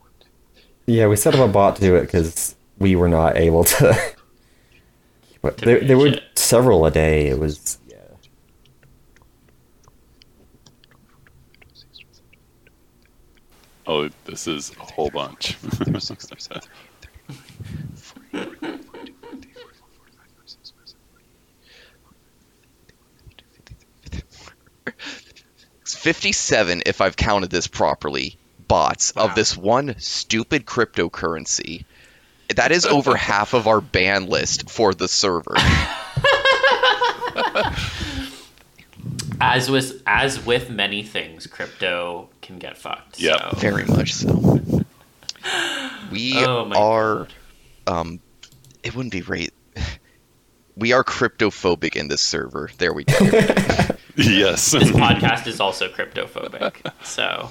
[0.86, 4.14] Yeah, we set up a bot to do it because we were not able to.
[5.42, 6.24] But there, there were it.
[6.36, 7.28] several a day.
[7.28, 7.96] It was yeah.
[13.88, 15.56] Oh, this is a whole bunch.
[15.56, 16.62] 36, 37,
[18.32, 18.80] 38, 39,
[25.86, 28.38] 57 if I've counted this properly
[28.68, 29.26] bots Wow.
[29.26, 31.86] of this one stupid cryptocurrency.
[32.56, 35.56] That is over half of our ban list for the server.
[39.42, 43.20] As with as with many things, crypto can get fucked.
[43.22, 44.62] Yeah, so- Very much so.
[46.12, 47.28] We Oh are
[47.88, 48.20] um
[48.84, 49.52] it wouldn't be right.
[50.76, 52.70] We are cryptophobic in this server.
[52.78, 53.16] There we go.
[54.18, 54.72] yes.
[54.72, 56.92] This podcast is also cryptophobic.
[57.06, 57.50] So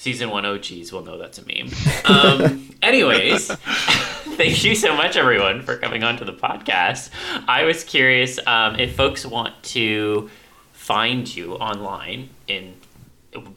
[0.00, 1.70] season one OGs will know that's a meme.
[2.06, 7.10] Um, anyways, thank you so much, everyone, for coming on to the podcast.
[7.46, 10.30] I was curious um, if folks want to
[10.72, 12.74] find you online in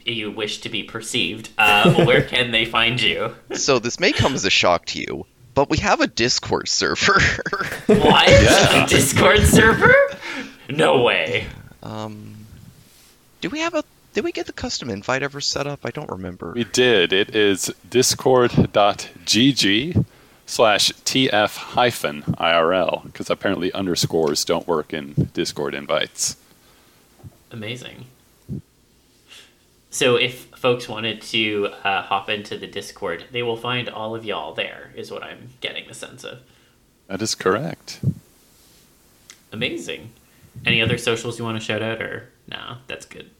[0.04, 3.34] you wish to be perceived, uh, where can they find you?
[3.54, 7.18] so this may come as a shock to you, but we have a Discord server.
[7.86, 8.28] What?
[8.28, 8.84] Yeah.
[8.84, 9.94] A Discord server?
[10.68, 11.46] No way.
[11.82, 12.36] um
[13.40, 13.82] Do we have a
[14.14, 15.80] did we get the custom invite ever set up?
[15.84, 16.52] I don't remember.
[16.52, 17.12] We did.
[17.12, 18.46] It is discord.gg
[20.46, 26.36] slash tf hyphen IRL because apparently underscores don't work in Discord invites.
[27.50, 28.06] Amazing.
[29.90, 34.24] So if folks wanted to uh, hop into the Discord, they will find all of
[34.24, 36.40] y'all there, is what I'm getting the sense of.
[37.08, 38.00] That is correct.
[39.52, 40.10] Amazing.
[40.64, 42.78] Any other socials you want to shout out, or no?
[42.86, 43.30] That's good.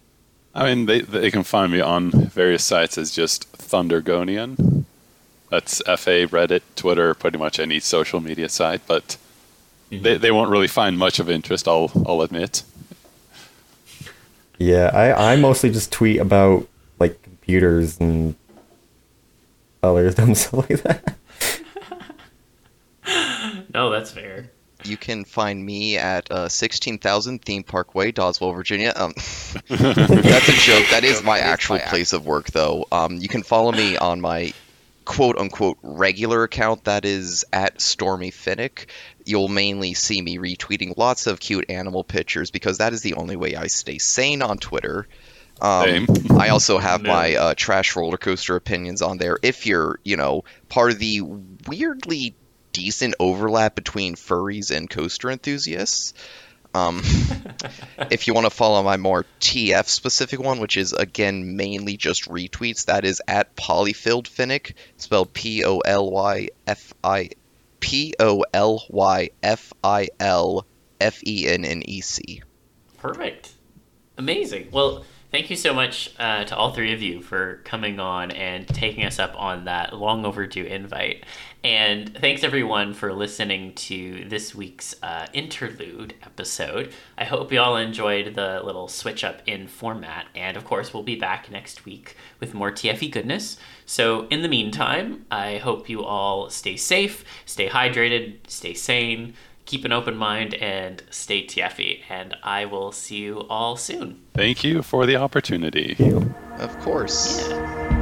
[0.55, 4.85] I mean, they, they can find me on various sites as just Thundergonian.
[5.51, 9.17] That's FA, Reddit, Twitter, pretty much any social media site, but
[9.91, 10.03] mm-hmm.
[10.03, 12.63] they, they won't really find much of interest, I'll, I'll admit.
[14.59, 16.69] Yeah, I, I mostly just tweet about
[17.01, 18.37] like computers and
[19.83, 21.17] other dumb stuff like that.
[23.75, 24.53] No, that's fair.
[24.85, 28.93] You can find me at uh, 16,000 Theme Park Way, Doswell, Virginia.
[28.95, 29.15] Um,
[29.69, 30.85] that's a joke.
[30.91, 32.87] That is my actual place of work, though.
[32.93, 34.53] Um, you can follow me on my
[35.05, 38.87] quote unquote regular account that is at Stormy Fennec.
[39.25, 43.37] You'll mainly see me retweeting lots of cute animal pictures because that is the only
[43.37, 45.07] way I stay sane on Twitter.
[45.61, 46.07] Um.
[46.39, 47.13] I also have No.
[47.13, 49.39] my uh, trash roller coaster opinions on there.
[49.43, 51.21] If you're, you know, part of the
[51.67, 52.35] weirdly
[52.75, 56.13] decent overlap between furries and coaster enthusiasts.
[56.75, 57.03] Um,
[58.11, 62.29] if you want to follow my more TF specific one, which is again mainly just
[62.29, 67.31] retweets, that is at Polyfilled Fennec, spelled P O L Y F I
[67.79, 70.67] P O L Y F I L
[71.01, 72.43] F E N N E C.
[72.99, 73.53] Perfect.
[74.19, 74.69] Amazing.
[74.73, 75.05] Well,
[75.35, 79.05] thank you so much uh, to all three of you for coming on and taking
[79.05, 81.25] us up on that long overdue invite.
[81.65, 86.93] And thanks everyone for listening to this week's uh, interlude episode.
[87.19, 90.27] I hope you all enjoyed the little switch up in format.
[90.37, 93.57] And of course, we'll be back next week with more TFE goodness.
[93.87, 99.35] So, in the meantime, I hope you all stay safe, stay hydrated, stay sane
[99.65, 102.03] keep an open mind and stay TFE.
[102.09, 104.21] And I will see you all soon.
[104.35, 105.97] Thank you for the opportunity.
[106.59, 107.49] Of course.
[107.49, 107.94] Yeah.